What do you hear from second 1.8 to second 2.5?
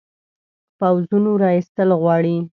غواړي.